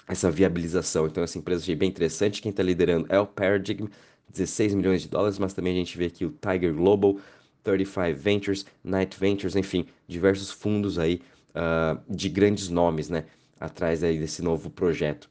essa 0.07 0.31
viabilização. 0.31 1.05
Então, 1.05 1.23
essa 1.23 1.37
empresa 1.37 1.61
achei 1.61 1.75
bem 1.75 1.89
interessante. 1.89 2.41
Quem 2.41 2.49
está 2.49 2.63
liderando 2.63 3.05
é 3.09 3.19
o 3.19 3.27
Paradigm, 3.27 3.85
16 4.29 4.73
milhões 4.73 5.01
de 5.01 5.09
dólares, 5.09 5.37
mas 5.37 5.53
também 5.53 5.73
a 5.73 5.77
gente 5.77 5.97
vê 5.97 6.05
aqui 6.05 6.25
o 6.25 6.31
Tiger 6.31 6.73
Global, 6.73 7.17
35 7.63 8.17
Ventures, 8.17 8.65
Night 8.83 9.19
Ventures, 9.19 9.55
enfim, 9.55 9.85
diversos 10.07 10.51
fundos 10.51 10.97
aí 10.97 11.21
uh, 11.49 11.99
de 12.09 12.29
grandes 12.29 12.69
nomes, 12.69 13.09
né, 13.09 13.25
atrás 13.59 14.03
aí 14.03 14.17
desse 14.17 14.41
novo 14.41 14.69
projeto. 14.69 15.29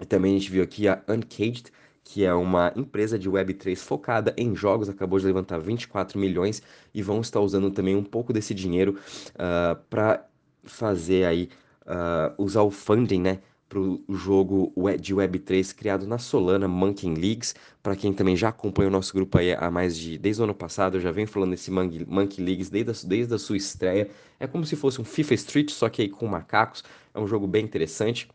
E 0.00 0.04
também 0.04 0.36
a 0.36 0.38
gente 0.38 0.50
viu 0.50 0.62
aqui 0.62 0.88
a 0.88 1.02
Uncaged, 1.08 1.72
que 2.04 2.24
é 2.24 2.32
uma 2.32 2.72
empresa 2.76 3.18
de 3.18 3.28
Web3 3.28 3.76
focada 3.76 4.32
em 4.36 4.54
jogos, 4.54 4.88
acabou 4.88 5.18
de 5.18 5.26
levantar 5.26 5.58
24 5.58 6.18
milhões 6.18 6.62
e 6.94 7.02
vão 7.02 7.20
estar 7.20 7.40
usando 7.40 7.70
também 7.70 7.96
um 7.96 8.04
pouco 8.04 8.32
desse 8.32 8.54
dinheiro 8.54 8.92
uh, 8.92 9.34
ah, 9.38 9.78
para 9.90 10.24
fazer 10.62 11.24
aí, 11.24 11.48
uh, 11.82 12.42
usar 12.42 12.62
o 12.62 12.70
funding, 12.70 13.20
né, 13.20 13.38
para 13.68 13.80
o 13.80 14.02
jogo 14.10 14.72
de 15.00 15.14
Web3 15.14 15.74
criado 15.74 16.06
na 16.06 16.18
Solana 16.18 16.68
Monkey 16.68 17.12
Leagues. 17.12 17.54
Para 17.82 17.96
quem 17.96 18.12
também 18.12 18.36
já 18.36 18.48
acompanha 18.48 18.88
o 18.88 18.92
nosso 18.92 19.12
grupo 19.12 19.38
aí 19.38 19.52
há 19.52 19.70
mais 19.70 19.96
de. 19.96 20.18
Desde 20.18 20.40
o 20.40 20.44
ano 20.44 20.54
passado, 20.54 20.96
eu 20.96 21.00
já 21.00 21.10
venho 21.10 21.26
falando 21.26 21.50
desse 21.50 21.70
Monkey 21.70 22.42
Leagues 22.42 22.70
desde 22.70 22.90
a, 22.90 23.08
desde 23.08 23.34
a 23.34 23.38
sua 23.38 23.56
estreia. 23.56 24.08
É 24.38 24.46
como 24.46 24.64
se 24.64 24.76
fosse 24.76 25.00
um 25.00 25.04
FIFA 25.04 25.34
Street, 25.34 25.70
só 25.70 25.88
que 25.88 26.02
aí 26.02 26.08
com 26.08 26.26
macacos. 26.26 26.84
É 27.12 27.18
um 27.18 27.26
jogo 27.26 27.46
bem 27.46 27.64
interessante. 27.64 28.28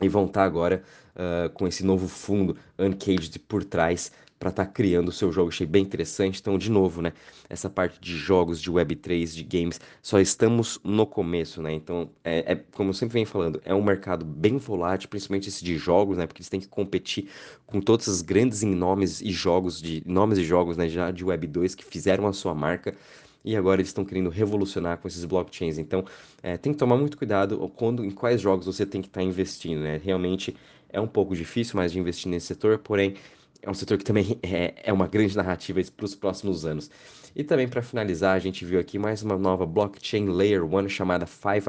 E 0.00 0.08
vão 0.08 0.26
estar 0.26 0.44
agora 0.44 0.82
uh, 1.14 1.50
com 1.50 1.66
esse 1.66 1.84
novo 1.84 2.08
fundo 2.08 2.56
Uncaged 2.78 3.38
por 3.40 3.62
trás 3.64 4.10
para 4.42 4.50
estar 4.50 4.64
tá 4.66 4.72
criando 4.72 5.08
o 5.08 5.12
seu 5.12 5.30
jogo. 5.30 5.50
Achei 5.50 5.64
bem 5.64 5.84
interessante. 5.84 6.40
Então, 6.40 6.58
de 6.58 6.68
novo, 6.68 7.00
né? 7.00 7.12
Essa 7.48 7.70
parte 7.70 8.00
de 8.00 8.16
jogos, 8.16 8.60
de 8.60 8.72
Web3, 8.72 9.32
de 9.36 9.44
games, 9.44 9.80
só 10.02 10.18
estamos 10.18 10.80
no 10.82 11.06
começo, 11.06 11.62
né? 11.62 11.72
Então, 11.72 12.10
é, 12.24 12.52
é, 12.52 12.56
como 12.72 12.90
eu 12.90 12.94
sempre 12.94 13.12
venho 13.14 13.26
falando, 13.26 13.62
é 13.64 13.72
um 13.72 13.84
mercado 13.84 14.24
bem 14.24 14.56
volátil, 14.56 15.08
principalmente 15.08 15.48
esse 15.48 15.64
de 15.64 15.78
jogos, 15.78 16.18
né? 16.18 16.26
Porque 16.26 16.40
eles 16.40 16.48
têm 16.48 16.58
que 16.58 16.66
competir 16.66 17.28
com 17.64 17.80
todos 17.80 18.08
os 18.08 18.20
grandes 18.20 18.64
nomes 18.64 19.20
e 19.20 19.30
jogos 19.30 19.80
de 19.80 20.02
nomes 20.04 20.38
e 20.38 20.42
jogos, 20.44 20.76
né? 20.76 20.88
Já 20.88 21.12
de 21.12 21.24
Web2 21.24 21.76
que 21.76 21.84
fizeram 21.84 22.26
a 22.26 22.32
sua 22.32 22.52
marca 22.52 22.96
e 23.44 23.54
agora 23.54 23.80
eles 23.80 23.90
estão 23.90 24.04
querendo 24.04 24.28
revolucionar 24.28 24.98
com 24.98 25.06
esses 25.06 25.24
blockchains. 25.24 25.78
Então, 25.78 26.04
é, 26.42 26.56
tem 26.56 26.72
que 26.72 26.80
tomar 26.80 26.96
muito 26.96 27.16
cuidado 27.16 27.56
quando, 27.76 28.04
em 28.04 28.10
quais 28.10 28.40
jogos 28.40 28.66
você 28.66 28.84
tem 28.84 29.00
que 29.00 29.06
estar 29.06 29.20
tá 29.20 29.24
investindo, 29.24 29.82
né? 29.82 30.00
Realmente 30.02 30.56
é 30.88 31.00
um 31.00 31.06
pouco 31.06 31.36
difícil 31.36 31.76
mais 31.76 31.92
de 31.92 32.00
investir 32.00 32.28
nesse 32.28 32.46
setor, 32.46 32.78
porém 32.78 33.14
é 33.62 33.70
um 33.70 33.74
setor 33.74 33.96
que 33.96 34.04
também 34.04 34.38
é, 34.42 34.74
é 34.82 34.92
uma 34.92 35.06
grande 35.06 35.36
narrativa 35.36 35.80
para 35.96 36.04
os 36.04 36.14
próximos 36.14 36.66
anos. 36.66 36.90
E 37.34 37.42
também 37.42 37.68
para 37.68 37.80
finalizar, 37.80 38.36
a 38.36 38.38
gente 38.38 38.64
viu 38.64 38.78
aqui 38.78 38.98
mais 38.98 39.22
uma 39.22 39.38
nova 39.38 39.64
blockchain 39.64 40.26
Layer 40.26 40.64
1 40.64 40.88
chamada 40.88 41.24
Five 41.24 41.64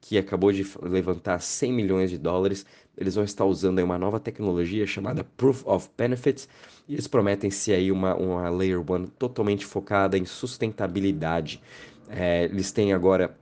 que 0.00 0.18
acabou 0.18 0.52
de 0.52 0.66
levantar 0.82 1.40
100 1.40 1.72
milhões 1.72 2.10
de 2.10 2.18
dólares. 2.18 2.66
Eles 2.96 3.14
vão 3.14 3.24
estar 3.24 3.44
usando 3.44 3.78
uma 3.78 3.98
nova 3.98 4.20
tecnologia 4.20 4.86
chamada 4.86 5.24
Proof 5.36 5.66
of 5.66 5.88
Benefits 5.96 6.48
e 6.88 6.94
eles 6.94 7.06
prometem 7.06 7.50
ser 7.50 7.74
aí 7.74 7.90
uma, 7.90 8.14
uma 8.14 8.50
Layer 8.50 8.80
1 8.80 9.06
totalmente 9.18 9.64
focada 9.64 10.18
em 10.18 10.24
sustentabilidade. 10.24 11.62
É, 12.08 12.44
eles 12.44 12.70
têm 12.70 12.92
agora, 12.92 13.36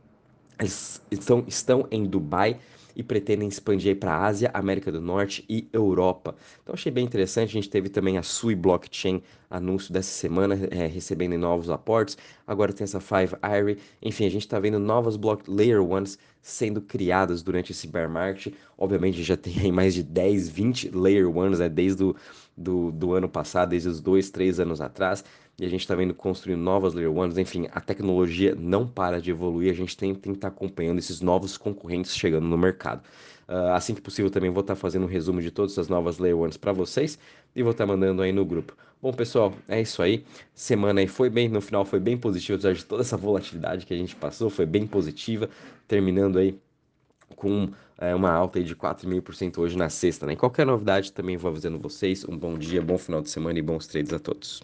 eles 0.58 1.02
estão, 1.10 1.44
estão 1.48 1.88
em 1.90 2.04
Dubai 2.04 2.58
e 2.96 3.02
pretendem 3.02 3.48
expandir 3.48 3.98
para 3.98 4.12
a 4.12 4.26
Ásia, 4.26 4.50
América 4.54 4.90
do 4.90 5.00
Norte 5.00 5.44
e 5.48 5.68
Europa. 5.72 6.34
Então 6.62 6.74
achei 6.74 6.90
bem 6.90 7.04
interessante. 7.04 7.50
A 7.50 7.52
gente 7.52 7.70
teve 7.70 7.88
também 7.88 8.18
a 8.18 8.22
Sui 8.22 8.54
Blockchain 8.54 9.22
anúncio 9.50 9.92
dessa 9.92 10.10
semana, 10.10 10.58
é, 10.70 10.86
recebendo 10.86 11.36
novos 11.36 11.68
aportes. 11.68 12.16
Agora 12.46 12.72
tem 12.72 12.84
essa 12.84 13.00
Five 13.00 13.36
Irie. 13.44 13.78
Enfim, 14.00 14.26
a 14.26 14.30
gente 14.30 14.42
está 14.42 14.58
vendo 14.58 14.78
novas 14.78 15.16
block 15.16 15.48
layer 15.50 15.82
ones 15.82 16.18
sendo 16.40 16.80
criadas 16.80 17.42
durante 17.42 17.72
esse 17.72 17.86
bear 17.86 18.08
market. 18.08 18.54
Obviamente 18.78 19.22
já 19.22 19.36
tem 19.36 19.54
aí 19.60 19.70
mais 19.70 19.94
de 19.94 20.02
10, 20.02 20.48
20 20.48 20.90
layer 20.90 21.28
ones 21.28 21.58
né, 21.58 21.68
desde 21.68 22.02
o 22.02 22.16
do, 22.56 22.92
do 22.92 23.14
ano 23.14 23.28
passado, 23.28 23.70
desde 23.70 23.88
os 23.88 24.00
dois, 24.00 24.30
três 24.30 24.60
anos 24.60 24.80
atrás 24.80 25.24
e 25.62 25.64
a 25.64 25.68
gente 25.68 25.82
está 25.82 25.94
vendo 25.94 26.12
construindo 26.12 26.58
novas 26.58 26.92
Layer 26.92 27.16
Ones, 27.16 27.38
enfim, 27.38 27.68
a 27.70 27.80
tecnologia 27.80 28.52
não 28.52 28.84
para 28.84 29.20
de 29.20 29.30
evoluir, 29.30 29.70
a 29.70 29.72
gente 29.72 29.96
tem, 29.96 30.12
tem 30.12 30.32
que 30.32 30.38
estar 30.38 30.50
tá 30.50 30.56
acompanhando 30.56 30.98
esses 30.98 31.20
novos 31.20 31.56
concorrentes 31.56 32.16
chegando 32.16 32.48
no 32.48 32.58
mercado. 32.58 33.00
Uh, 33.48 33.70
assim 33.72 33.94
que 33.94 34.00
possível 34.00 34.28
também 34.28 34.50
vou 34.50 34.62
estar 34.62 34.74
tá 34.74 34.80
fazendo 34.80 35.04
um 35.04 35.06
resumo 35.06 35.40
de 35.40 35.52
todas 35.52 35.78
as 35.78 35.86
novas 35.86 36.18
Layer 36.18 36.36
Ones 36.36 36.56
para 36.56 36.72
vocês 36.72 37.16
e 37.54 37.62
vou 37.62 37.70
estar 37.70 37.86
tá 37.86 37.92
mandando 37.92 38.22
aí 38.22 38.32
no 38.32 38.44
grupo. 38.44 38.76
Bom, 39.00 39.12
pessoal, 39.12 39.54
é 39.68 39.80
isso 39.80 40.02
aí. 40.02 40.24
Semana 40.52 41.00
aí 41.00 41.06
foi 41.06 41.30
bem, 41.30 41.48
no 41.48 41.60
final 41.60 41.84
foi 41.84 42.00
bem 42.00 42.18
positiva, 42.18 42.56
apesar 42.56 42.72
de 42.72 42.84
toda 42.84 43.02
essa 43.02 43.16
volatilidade 43.16 43.86
que 43.86 43.94
a 43.94 43.96
gente 43.96 44.16
passou, 44.16 44.50
foi 44.50 44.66
bem 44.66 44.84
positiva, 44.84 45.48
terminando 45.86 46.40
aí 46.40 46.58
com 47.36 47.70
é, 47.98 48.12
uma 48.12 48.32
alta 48.32 48.58
aí 48.58 48.64
de 48.64 48.74
4,5% 48.74 49.58
hoje 49.58 49.78
na 49.78 49.88
sexta, 49.88 50.26
né? 50.26 50.34
Qualquer 50.34 50.66
novidade 50.66 51.12
também 51.12 51.36
vou 51.36 51.52
avisando 51.52 51.78
vocês. 51.78 52.24
Um 52.24 52.36
bom 52.36 52.58
dia, 52.58 52.82
bom 52.82 52.98
final 52.98 53.22
de 53.22 53.30
semana 53.30 53.60
e 53.60 53.62
bons 53.62 53.86
trades 53.86 54.12
a 54.12 54.18
todos. 54.18 54.62